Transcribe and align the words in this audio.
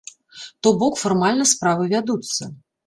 То 0.63 0.71
бок 0.79 0.93
фармальна 1.03 1.45
справы 1.53 1.83
вядуцца. 1.95 2.43